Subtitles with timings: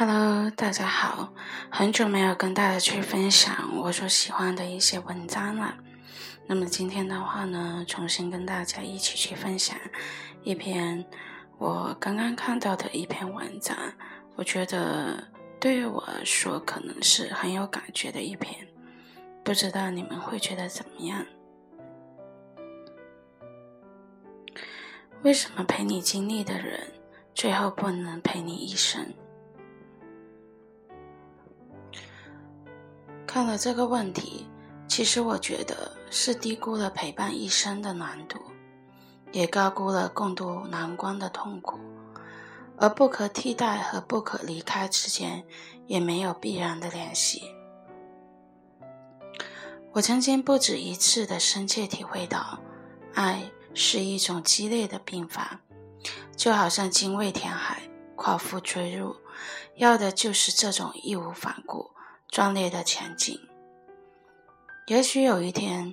[0.00, 1.30] Hello，大家好，
[1.70, 5.76] 很久没有跟大家去分享我所喜欢的一些文章了。
[6.46, 9.76] 那么今天的话呢，重新跟大家一起去分享
[10.42, 11.04] 一篇
[11.58, 13.76] 我刚刚看到的一篇文章，
[14.36, 15.22] 我觉得
[15.60, 18.66] 对于我来说可能是很有感觉的一篇，
[19.44, 21.26] 不知道你们会觉得怎么样？
[25.20, 26.90] 为什么陪你经历的人，
[27.34, 29.12] 最后不能陪你一生？
[33.32, 34.44] 看了这个问题，
[34.88, 38.40] 其实我觉得是低估了陪伴一生的难度，
[39.30, 41.78] 也高估了共度难关的痛苦。
[42.76, 45.44] 而不可替代和不可离开之间，
[45.86, 47.44] 也没有必然的联系。
[49.92, 52.58] 我曾经不止一次的深切体会到，
[53.14, 55.60] 爱是一种激烈的病法，
[56.36, 57.82] 就好像精卫填海，
[58.16, 59.14] 夸父追入，
[59.76, 61.92] 要的就是这种义无反顾。
[62.30, 63.38] 壮烈的前景。
[64.86, 65.92] 也许有一天，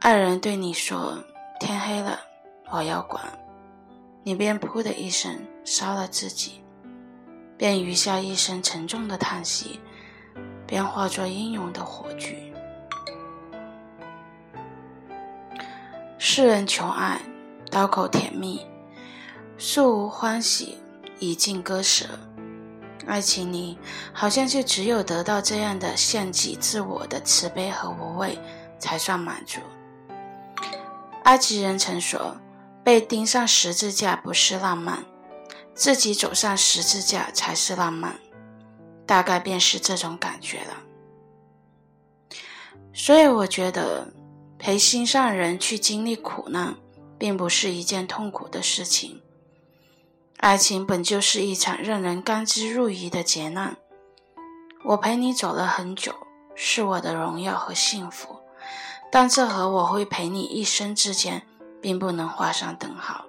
[0.00, 1.24] 爱人对你说
[1.58, 2.20] ：“天黑了，
[2.70, 3.24] 我要管。”
[4.22, 5.34] 你便噗的一声
[5.64, 6.62] 烧了自己，
[7.56, 9.80] 便余下一声沉重的叹息，
[10.66, 12.52] 便化作英勇的火炬。
[16.18, 17.20] 世人求爱，
[17.70, 18.66] 刀口甜蜜，
[19.56, 20.76] 素无欢喜，
[21.18, 22.06] 已尽割舍。
[23.06, 23.78] 爱情里，
[24.12, 28.38] 好像就只有得到这样的献祭自我的慈悲和无畏，
[28.78, 29.60] 才算满足。
[31.24, 32.36] 埃及人曾说
[32.84, 35.04] ：“被钉上十字架不是浪漫，
[35.74, 38.16] 自己走上十字架才是浪漫。”
[39.06, 40.76] 大概便是这种感觉了。
[42.92, 44.12] 所以，我觉得
[44.58, 46.74] 陪心上人去经历苦难，
[47.16, 49.22] 并不是一件痛苦的事情。
[50.38, 53.76] 爱情本就是一场让人甘之如饴的劫难。
[54.84, 56.14] 我陪你走了很久，
[56.54, 58.36] 是我的荣耀和幸福，
[59.10, 61.42] 但这和我会陪你一生之间，
[61.80, 63.24] 并不能画上等号。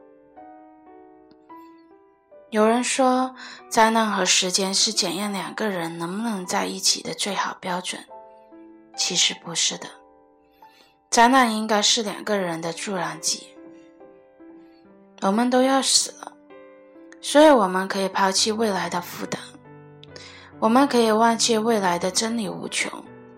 [2.50, 3.36] 有人说，
[3.70, 8.06] 灾难和时间是检验两个人能不能在一起的最好标准。
[8.96, 9.88] 其实不是的，
[11.10, 13.48] 灾难应该是两个人的助燃剂。
[15.22, 16.34] 我们都要死了。
[17.30, 19.38] 所以，我们可以抛弃未来的负担，
[20.60, 22.90] 我们可以忘记未来的真理无穷，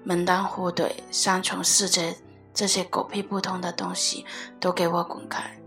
[0.04, 2.16] 门当户对、三从四德
[2.54, 4.24] 这些狗屁不通的东西
[4.60, 5.60] 都给我滚开！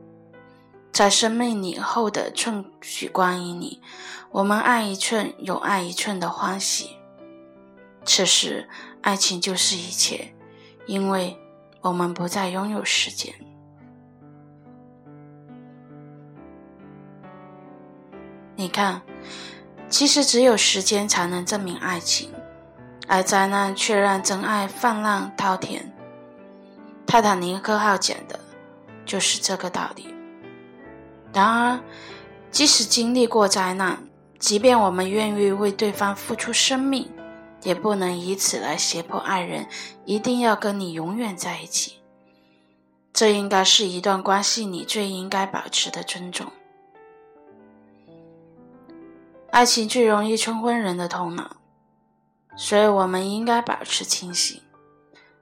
[0.92, 3.82] 在生命里后的寸许光阴里，
[4.30, 6.90] 我们爱一寸有爱一寸的欢喜。
[8.04, 8.68] 此时，
[9.00, 10.32] 爱情就是一切，
[10.86, 11.36] 因为
[11.80, 13.34] 我们不再拥有时间。
[18.62, 19.02] 你看，
[19.90, 22.32] 其实只有时间才能证明爱情，
[23.08, 25.92] 而灾难却让真爱泛滥滔天。
[27.04, 28.38] 泰坦尼克号讲的
[29.04, 30.14] 就是这个道理。
[31.32, 31.80] 然而，
[32.52, 33.98] 即使经历过灾难，
[34.38, 37.10] 即便我们愿意为对方付出生命，
[37.64, 39.66] 也不能以此来胁迫爱人
[40.04, 41.94] 一定要跟你永远在一起。
[43.12, 46.46] 这应该是一段关系里最应该保持的尊重。
[49.52, 51.58] 爱情最容易冲昏人的头脑，
[52.56, 54.58] 所以我们应该保持清醒。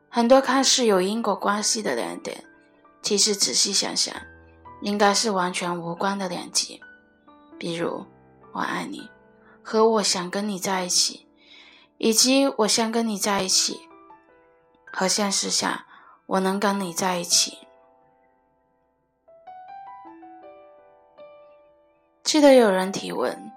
[0.09, 2.45] 很多看似有因果关系的两点，
[3.01, 4.13] 其实仔细想想，
[4.83, 6.81] 应该是完全无关的两极。
[7.57, 8.05] 比如
[8.51, 9.09] “我爱你”
[9.63, 11.29] 和“我想跟你在一起”，
[11.97, 13.83] 以及“我想跟你在一起”
[14.93, 15.87] 和现实下
[16.27, 17.59] “我能跟你在一起”。
[22.25, 23.50] 记得有人提问。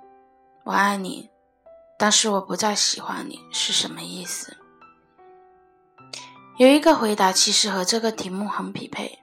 [0.66, 1.30] 我爱你，
[1.98, 4.56] 但是我不再喜欢你，是什么意思？
[6.58, 9.20] 有一个回答其实和这个题目很匹配。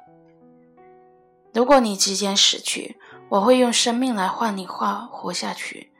[1.54, 2.98] 如果你即将死去，
[3.30, 5.90] 我会用生命来换你活活下去；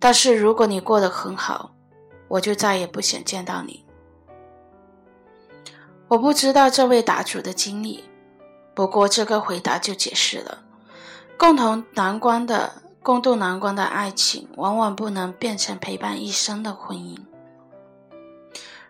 [0.00, 1.70] 但是如果你过得很好，
[2.26, 3.84] 我就再也不想见到你。
[6.08, 8.02] 我不知道这位答主的经历，
[8.74, 10.64] 不过这个回答就解释了
[11.38, 12.82] 共同难关的。
[13.08, 17.16] 共度难关的爱情，往往不能变成陪伴一生的婚姻。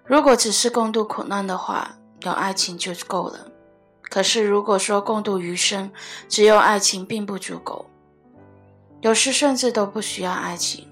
[0.03, 3.47] 如果只是共度苦难的话，有爱情就够了。
[4.03, 5.93] 可是，如果说共度余生，
[6.29, 7.87] 只有爱情并不足够，
[9.03, 10.89] 有时甚至都不需要爱情。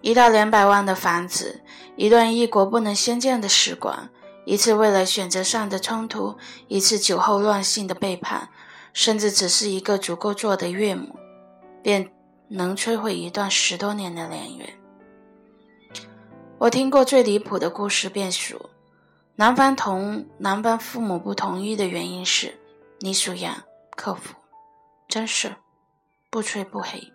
[0.00, 1.60] 一套两百万的房子，
[1.96, 4.08] 一段异国不能相见的时光，
[4.46, 6.38] 一次为了选择上的冲突，
[6.68, 8.48] 一次酒后乱性的背叛。
[8.94, 11.17] 甚至只是一个足够做的岳母，
[11.88, 12.12] 便
[12.48, 14.68] 能摧毁一段十多年的恋缘。
[16.58, 18.68] 我听过最离谱的故事，便属
[19.36, 22.60] 男方同男方父母不同意的原因是
[22.98, 23.54] 你属羊，
[23.96, 24.34] 克服，
[25.08, 25.56] 真是
[26.28, 27.10] 不吹不黑。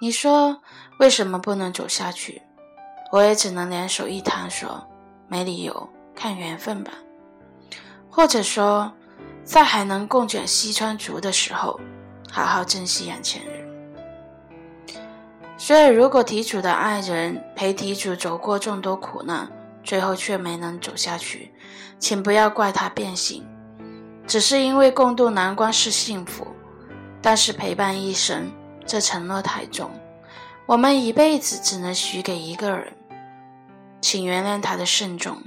[0.00, 0.60] 你说
[0.98, 2.42] 为什么不能走下去？
[3.12, 4.84] 我也只能两手一摊说
[5.28, 6.92] 没理由，看缘分吧。
[8.10, 8.92] 或者说，
[9.44, 11.78] 在还能共卷西川竹的时候，
[12.32, 13.68] 好好珍惜眼前人。
[15.58, 19.48] 所以，如果题主的爱人陪题主走过众多苦难，
[19.84, 21.52] 最后却没能走下去，
[21.98, 23.46] 请不要怪他变心，
[24.26, 26.46] 只是因为共度难关是幸福，
[27.20, 28.50] 但是陪伴一生，
[28.86, 29.90] 这承诺太重，
[30.64, 32.92] 我们一辈子只能许给一个人。
[34.00, 35.40] 请原谅他的慎重，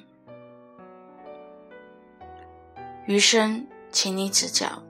[3.05, 4.84] 余生请你指教。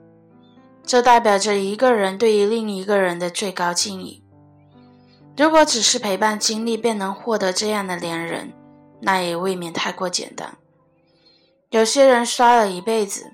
[0.86, 4.22] 这代表着一个人对于另一个人的最高敬意。
[5.36, 8.52] 如果只是陪伴经历便能获得这样的恋人，
[9.00, 10.56] 那也未免太过简单。
[11.70, 13.32] 有些人刷了一辈子，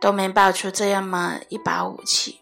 [0.00, 2.40] 都没爆出这样么一把武器。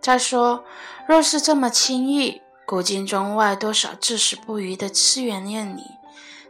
[0.00, 0.64] 再说，
[1.08, 5.82] 若是这么轻易，古今中外，多少至死不渝的痴缘恋你，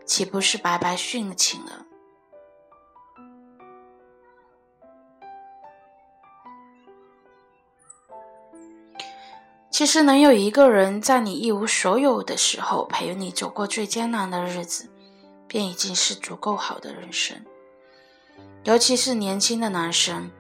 [0.04, 1.86] 岂不是白白殉情了？
[9.72, 14.90] 其实，能有一个人在你一无所有的时候陪你走过最艰难的日子，
[15.48, 17.42] 便已经是足够好的人生。
[18.64, 20.30] 尤其是年轻的男生，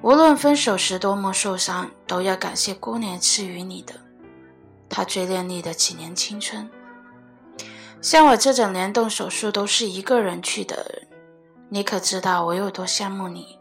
[0.00, 3.92] 无论分手时多么受伤，都要感谢姑娘赐予你的。
[4.88, 6.68] 他最靓丽的几年青春，
[8.00, 11.08] 像我这种连动手术都是一个人去的人，
[11.68, 13.58] 你可知道我有多羡慕你？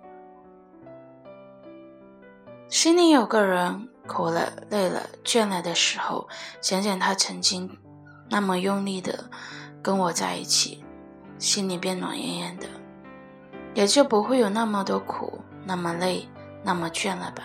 [2.69, 6.27] 心里有个人，苦了、累了、倦了的时候，
[6.61, 7.77] 想想他曾经
[8.29, 9.29] 那么用力的
[9.81, 10.83] 跟我在一起，
[11.37, 12.67] 心里便暖洋洋的，
[13.73, 16.27] 也就不会有那么多苦、那么累、
[16.63, 17.43] 那么倦了吧。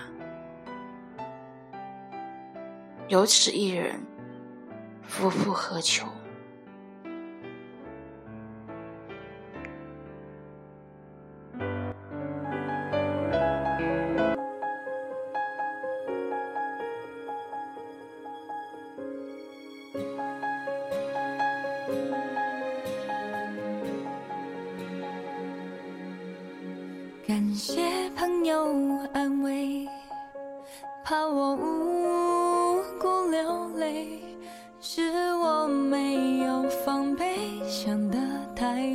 [3.09, 4.05] 有此一人，
[5.03, 6.07] 夫复何求？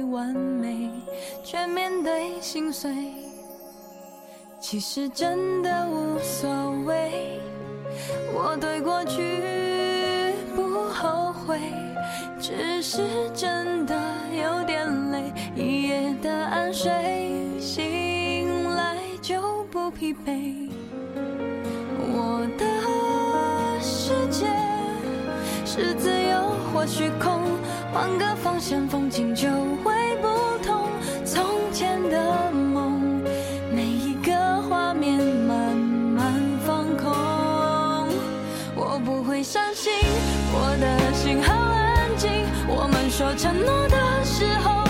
[0.04, 0.90] 完美，
[1.44, 2.92] 却面对心碎。
[4.60, 6.50] 其实真的无所
[6.86, 7.40] 谓，
[8.34, 11.60] 我对过去不后悔，
[12.40, 13.02] 只是
[13.34, 13.96] 真的
[14.32, 20.70] 有点累，一夜的安睡，醒来就不疲惫。
[22.14, 22.66] 我的。
[23.84, 24.46] 世界
[25.66, 26.38] 是自由
[26.72, 27.42] 或虚空，
[27.94, 29.50] 换个方向，风景就
[29.84, 30.28] 会不
[30.66, 30.88] 同。
[31.26, 31.44] 从
[31.74, 33.22] 前的梦，
[33.74, 36.34] 每一个画面慢慢
[36.66, 37.12] 放空。
[38.76, 39.92] 我不会伤心，
[40.54, 42.32] 我的心好安静。
[42.68, 44.81] 我们说承诺的时候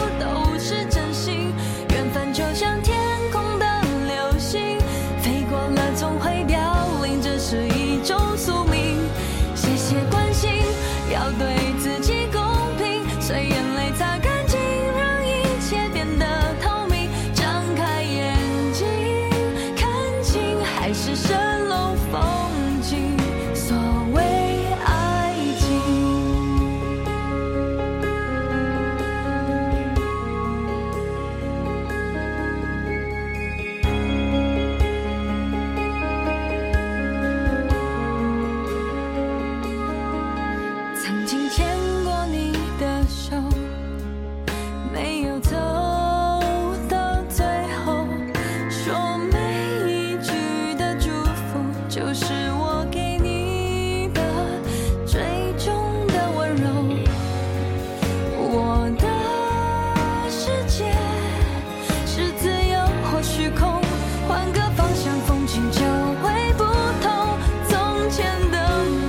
[62.22, 62.78] 是自由
[63.10, 63.82] 或虚空，
[64.28, 65.82] 换个方向，风景就
[66.22, 66.64] 会不
[67.02, 67.40] 同。
[67.68, 68.58] 从前的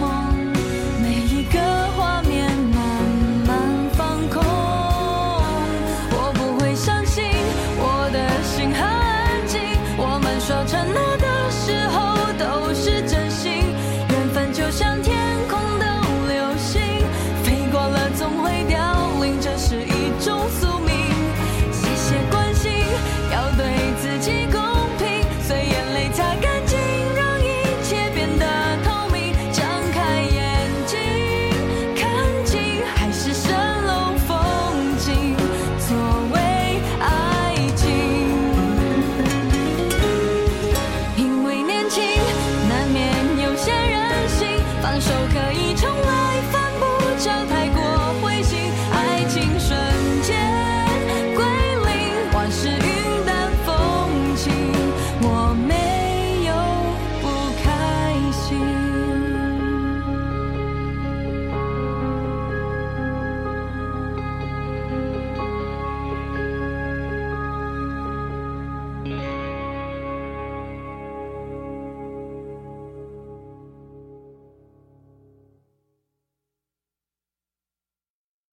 [0.01, 0.35] 梦，
[1.03, 1.61] 每一个
[1.95, 2.81] 画面慢
[3.47, 3.51] 慢
[3.93, 4.43] 放空。
[6.11, 7.23] 我不会相信
[7.77, 9.61] 我的心很安静，
[9.99, 13.63] 我们说承诺的时候都是真心，
[14.09, 15.12] 缘分就像天。